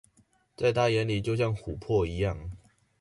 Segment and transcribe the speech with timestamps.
[0.57, 2.49] 在他眼裡就像琥珀一樣